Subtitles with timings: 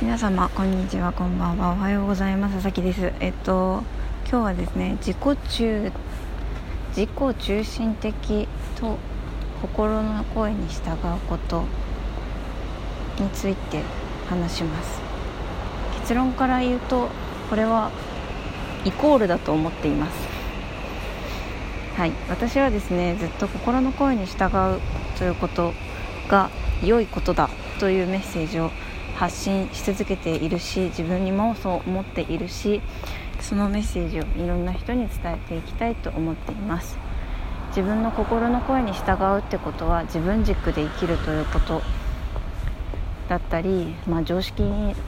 [0.00, 1.12] 皆様こんにちは。
[1.12, 1.72] こんばんは。
[1.72, 2.54] おはようございます。
[2.54, 3.12] 佐々木です。
[3.18, 3.82] えっと
[4.30, 5.92] 今日はですね自己中
[6.90, 8.96] 自己中心的と
[9.60, 11.64] 心の声に従うこと
[13.18, 13.82] について
[14.28, 15.00] 話します。
[16.02, 17.08] 結論から言うと
[17.50, 17.90] これは
[18.84, 20.28] イコールだと思っています。
[21.96, 22.12] はい。
[22.28, 24.44] 私はですねずっと心の声に従
[24.76, 24.80] う
[25.18, 25.74] ということ
[26.28, 26.50] が
[26.84, 28.70] 良いことだというメッセージを
[29.18, 32.80] 発信し続けているし自分にもそう思っているし
[33.40, 36.96] そのメッセージをいろんな人に伝えていきたいと思っています。
[37.70, 41.82] 自分の心の声に従うってことは自分軸で生きるということ
[43.28, 44.62] だったり、まあ、常識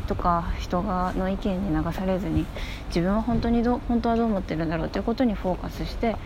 [0.07, 2.47] とか人がの意見に流されずに
[2.89, 6.17] 自分は本当にど本当はどう思ってるんだろうということにフォーカスして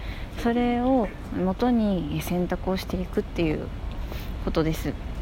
[0.42, 3.68] それをもとに選択をしていくっていう
[4.44, 5.13] ことです。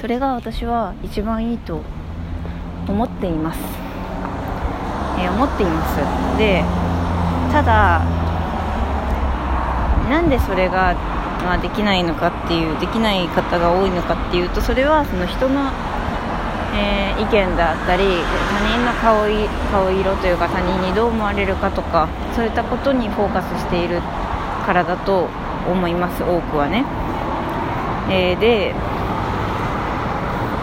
[0.00, 1.80] それが私は一番いいと
[2.86, 3.60] 思っています、
[5.18, 6.38] えー、思っています。
[6.38, 6.62] で
[7.52, 8.04] ただ
[10.10, 10.94] なんでそれが、
[11.44, 15.72] まあ、できないのかっていうできない方が多いのかっていうとそれはその人の、
[16.76, 24.00] えー、意見だったり他人の顔い顔色というか他人にどう思われるかとかそういったことにフォーカスしている
[24.64, 25.28] からだと
[25.68, 26.84] 思います多くはね、
[28.10, 28.74] えー、で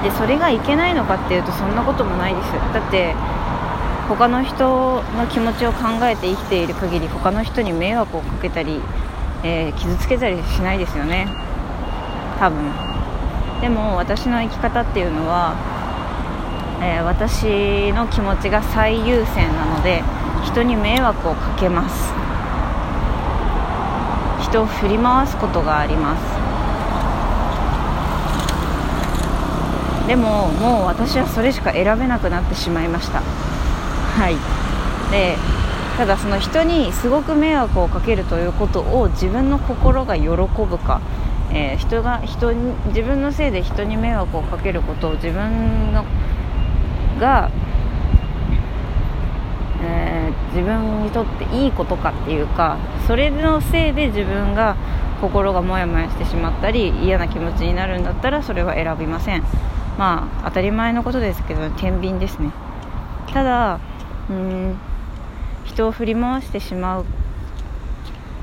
[0.04, 2.52] でそれがいけないのかっていうとそんなこともないです。
[2.52, 3.16] だって
[4.10, 8.82] 他の人の気持ちを考えて生きている限り他の人に迷惑をかけたり、
[9.44, 11.28] えー、傷つけたりしないですよね。
[12.38, 12.70] 多分。
[13.62, 15.56] でも私の生き方っていうのは、
[16.82, 20.04] えー、私の気持ちが最優先なので
[20.44, 22.14] 人に迷惑をかけます。
[24.42, 26.43] 人を振り回すことがあります。
[30.08, 33.22] でももう私はそれしか選べなくなってしまいました。
[33.22, 34.36] はい。
[35.12, 35.38] で
[35.98, 41.02] ただその人にすごく迷惑をかけるということを自分の心が喜ぶか、
[41.52, 46.04] えー、人が人に自分のせいで人に迷惑をかけることを自分の
[47.20, 47.52] が、
[49.84, 54.76] えー、自分にとっていいことかっていうかそれのせいで自分が
[55.22, 59.44] 心がモヤモヤしてしまったり嫌な気持ちになるんだったらそれは選びません。
[59.98, 62.52] まあ当たり前のことですけど天秤ですね。
[63.32, 63.80] ただ
[64.30, 64.78] うん
[65.66, 67.06] 人を振り回してしまう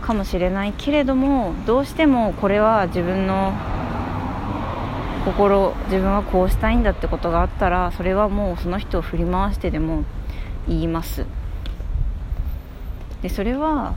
[0.03, 3.53] かもしれないけれどもどうしてもこれは自分の
[5.25, 10.05] 心自分はこうしたいんだってことがあったらそれはもうその人を振り回してでも
[10.67, 11.27] 言います。
[13.23, 13.95] でそれは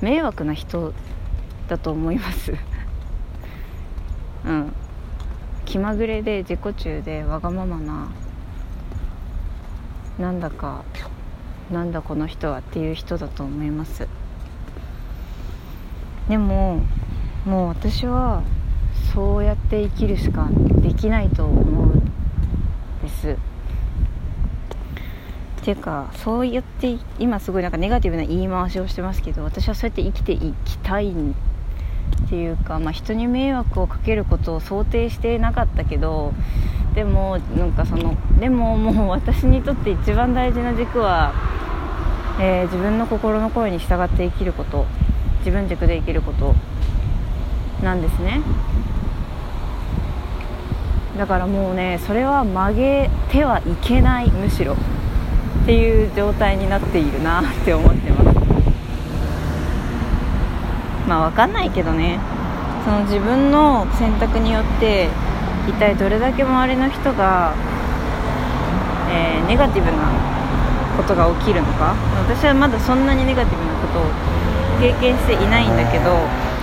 [0.00, 0.92] 迷惑な人
[1.68, 2.52] だと思います。
[4.44, 4.72] うん。
[5.70, 8.08] 気まぐれで自己中でわがままな
[10.18, 10.82] なんだか
[11.70, 14.08] なんだこの人はっていう人だと思います。
[16.28, 16.82] でも
[17.46, 18.42] もう私は
[19.14, 20.48] そうやって生きるしか
[20.82, 22.00] できないと思うん
[23.02, 23.30] です。
[23.30, 23.36] っ
[25.62, 31.36] ていうかそうやって今すごいなんかネガティブな言い回しをしてますけど私はそうやって生きていきたいん
[32.26, 36.32] っていうか、まあ、人に迷惑をかけることを想定していなかったけど
[36.94, 41.32] でもなんかそのでももう私にとって一番大事な軸は、
[42.40, 44.86] えー、自分の心の声に従って生きること
[45.40, 46.54] 自分軸で生きること
[47.82, 48.42] なんですね。
[51.16, 54.76] だからもうねそれは曲げてはいけないむしろ。
[55.62, 58.29] っていう状態になっているなって思ってます。
[61.10, 62.20] まあ分かんないけどね。
[62.84, 65.08] その自分の選択によって
[65.66, 67.52] 一体どれだけ周りの人が、
[69.10, 69.98] えー、ネガティブな
[70.96, 71.96] ことが起きるのか。
[72.28, 74.04] 私はまだそんなにネガティブなことを
[74.80, 76.16] 経験していないんだけど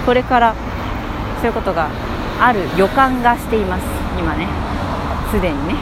[0.05, 0.55] これから
[1.41, 1.89] そういうことが
[2.39, 3.83] ある予感がしています。
[4.17, 4.47] 今ね。
[5.29, 5.75] すでにね。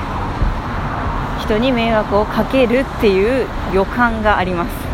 [1.40, 4.85] 人に迷惑をかけるっていう予感があります。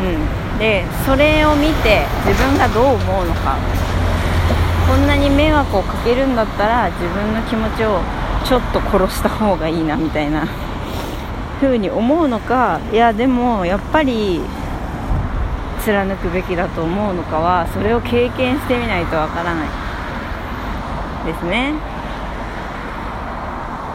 [0.00, 0.58] うん。
[0.58, 3.56] でそれを見て自分がどう思うのか。
[4.86, 8.00] こんなに迷惑をかけるんだったら自分の気持ちを
[8.44, 10.46] ちょっと殺した方がいいなみたいな。
[11.60, 14.40] 風に思うのかいやでもやっぱり
[15.80, 19.68] 貫くべきだと思うのかはそれを経験してみないとわからない。
[21.24, 21.74] ですね。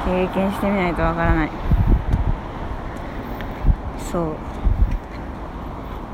[0.06, 1.52] 経験してみないとわからない。
[4.12, 4.49] そう。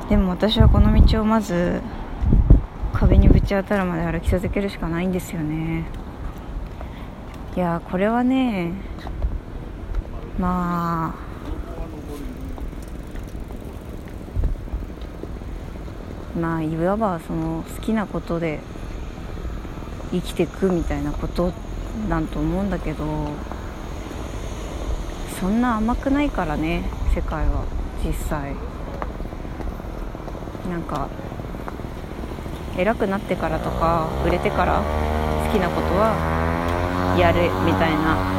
[0.09, 1.81] でも私はこの道をまず
[2.93, 5.85] 壁にぶち当たるまで歩き続けるしかないんですよね。
[7.55, 8.73] いやこれはね
[10.37, 11.15] ま
[16.35, 18.59] あまあいわばその好きなことで
[20.11, 21.51] 生きていくみたいなこと
[22.09, 23.05] なんと思うんだけど
[25.39, 26.83] そんな甘くないからね
[27.15, 27.63] 世界は
[28.05, 28.74] 実際。
[30.69, 31.09] なんか
[32.77, 34.81] 偉くなってからとか売れてから
[35.45, 38.35] 好きなことはやるみたいな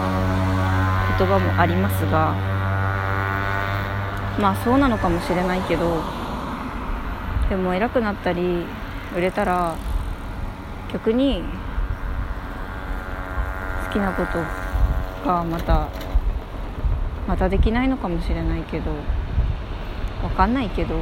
[1.18, 2.34] 言葉もありますが
[4.38, 6.02] まあそうなのかもしれないけど
[7.48, 8.64] でも偉くなったり
[9.16, 9.76] 売れたら
[10.92, 11.42] 逆に
[13.86, 14.38] 好きなこと
[15.26, 15.88] がまた
[17.26, 18.92] またできないのかもしれないけど
[20.20, 20.94] 分かんないけど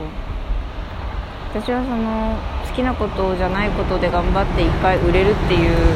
[1.55, 2.35] 私はその
[2.67, 5.95] 好きなことじゃないことで頑張って一回売れるっていう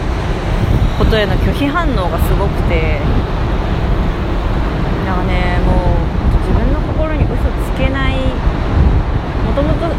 [0.97, 3.03] ことへの拒否反応がすごくて
[5.03, 6.07] だからねもう
[6.47, 7.35] 自分の心に嘘
[7.75, 8.23] つけない
[9.43, 9.91] もともと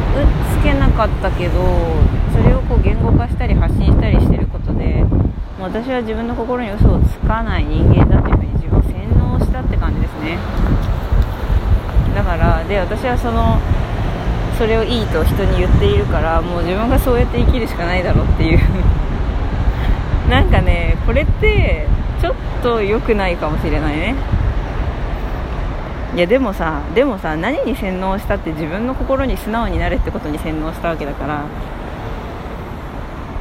[0.56, 1.60] つけなかったけど
[2.32, 5.04] それをこう言語化したり発信したりしてることで
[5.60, 10.40] もう私は自分の心に嘘をつかない人間だというふうに自分を洗脳したって感じですね。
[12.16, 13.60] だからで私はその
[14.60, 18.60] それをいいと人に言っているからもう自分がそうやって生きるしかないだろうっていう。
[20.30, 21.88] なんかねこれって
[22.22, 24.16] ちょっと良くないかもしれないね。
[26.14, 31.44] いやでもさでもさ何に洗脳したって自分の心に素直になれってことに洗脳したわけだから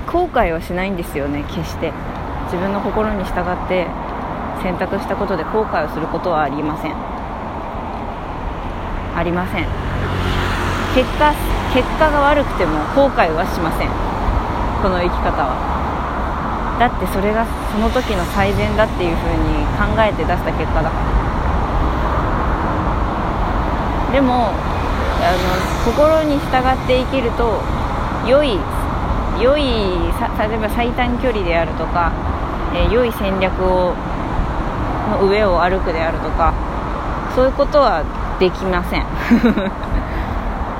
[0.06, 1.92] 後悔はしないんですよね決して。
[2.44, 3.88] 自分の心に従って
[4.62, 6.94] 選択したことで後悔をすることはありません。
[9.16, 9.87] ありません。
[10.98, 11.30] 結果
[11.70, 13.88] 結果が悪くても後悔はしません。
[14.82, 15.54] この生き方は。
[16.82, 20.90] だってそれがその時の最善だっていう風に考えて出した結果だ。
[20.90, 21.06] から
[24.10, 25.38] でもあの
[25.86, 27.62] 心に従って生きると
[28.26, 28.58] 良い
[29.38, 32.10] 良い例えば最短距離であるとか、
[32.74, 33.94] えー、良い戦略を
[35.14, 36.52] の上を歩くであるとか
[37.36, 38.02] そういうことは
[38.40, 39.06] できません、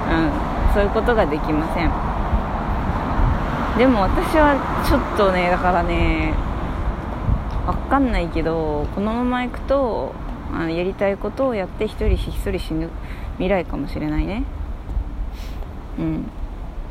[0.09, 0.31] うん、
[0.75, 1.91] そういうことができません。
[3.79, 4.57] でも私は
[4.89, 6.35] ちょっとねだからね
[7.65, 10.13] 分かんないけどこのままいくと
[10.53, 12.91] あのやりたいことをやって一人ひっそり死ぬ
[13.35, 14.45] 未来かもしれないね。
[15.99, 16.31] うん。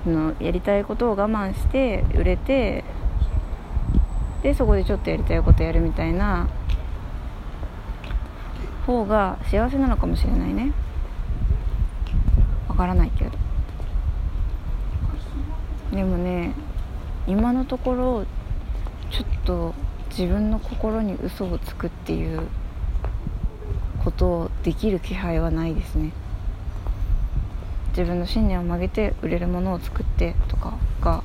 [0.05, 2.83] のやりたいことを我慢して売れて
[4.43, 6.47] でそこでちょっとやりたいことやるみたいな
[8.85, 10.71] 方が幸せなのかもしれないね。
[12.77, 13.31] からないけど。
[15.91, 16.53] でもね
[17.25, 18.25] 今のところ
[19.09, 19.73] ちょっと
[20.09, 22.47] 自分の心に嘘をつくっていう
[24.03, 26.11] ことをできる気配はないですね。
[27.89, 31.23] 自分の信念を曲げて売れるものを作ってとかが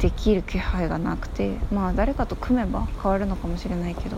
[0.00, 4.16] できる気配がなくてまあ誰かと組めば変わるのかもしれないけど。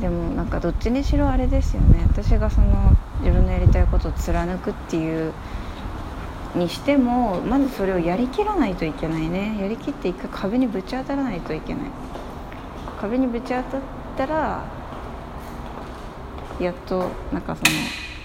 [0.00, 2.06] でもなんかどっちにしろあれですよね。
[2.08, 5.32] 私がその自分のやりたいことを貫くっていう
[6.54, 9.56] にしてもまずそれをやりきらないといけないね。
[9.60, 11.82] やりきって一回壁にぶち当たらないといけない。
[13.00, 13.80] 壁にぶち当たっ
[14.16, 14.64] たら
[16.60, 17.70] やっとなんかその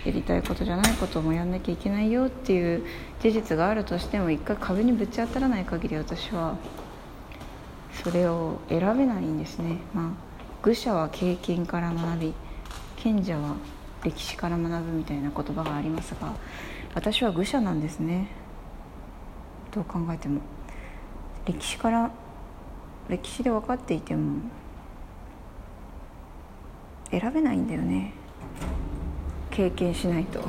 [0.06, 2.84] やりたいことじゃないこともやんなきゃいけないよっていう
[3.22, 6.56] 事実があるとしても一回壁にぶち当たらない限り私は
[8.04, 9.78] それを選べないんですね。
[9.94, 10.31] まあ
[10.64, 12.34] 愚者は経験から学び
[12.98, 13.56] 賢者は
[14.04, 16.34] 歴史から学ぶみたいな言葉がありますが
[16.94, 18.28] 私は愚者なんですね。
[19.74, 20.42] どう考えても。
[21.46, 22.12] 歴史から
[23.08, 24.42] 歴史で分かっていても
[27.10, 28.14] 選べないんだよね。
[29.50, 30.42] 経験しないと。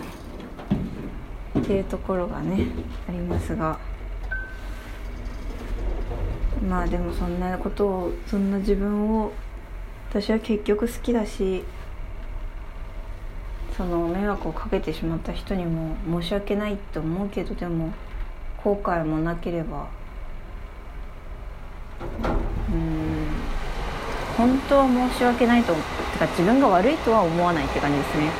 [1.58, 2.66] っていうところがね
[3.08, 3.78] ありますが。
[6.68, 9.32] まあでもそんなことをそんな自分を
[10.12, 11.64] 私は結局好きだし
[13.74, 17.94] その迷惑をかけてしまった人にも申し訳ないって思うけどでも
[18.62, 19.88] 後悔もなければ
[22.70, 23.26] うん
[24.36, 25.80] 本当は申し訳ないとて
[26.18, 28.30] か自分が悪いとは思わないって感じですね。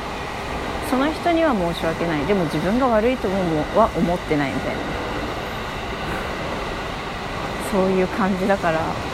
[0.91, 2.25] その人には申し訳ない。
[2.25, 3.35] でも自分が悪いとも
[3.79, 4.81] は思ってないみたいな。
[7.71, 9.12] そういう感じだから。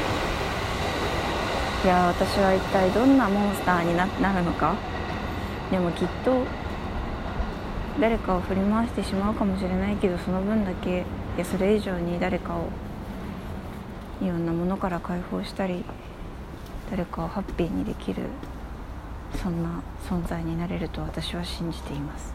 [1.84, 4.76] いや私は一体どんなモンスターになるのか？
[5.72, 6.44] でもきっと
[8.00, 11.00] 誰かを振り回してしまうかもしれないけどその分だけ
[11.36, 12.68] いやそれ以上に誰かを
[14.22, 15.84] いろんなものから解放したり
[16.90, 18.24] 誰かをハッピーにできる
[19.42, 22.34] そんな存在になれると私は信じています。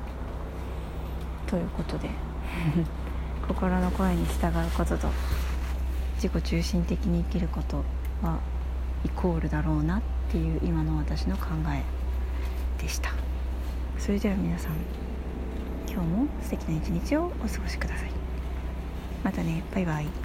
[1.46, 2.08] ということで
[3.46, 5.08] 心の声に従うことと
[6.16, 7.78] 自己中心的に生きること
[8.22, 8.38] は
[9.04, 11.82] イコールだろうなっていう今の私の考え
[12.82, 13.10] でした。
[13.98, 14.72] それでは皆さん
[15.88, 18.10] 今日も素敵な一日をお過ごしください。
[19.22, 20.23] またねバイバイ。